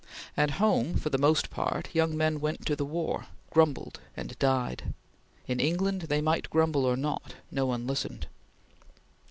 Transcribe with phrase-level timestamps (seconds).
[0.35, 4.95] At home, for the most part, young men went to the war, grumbled and died;
[5.47, 8.25] in England they might grumble or not; no one listened.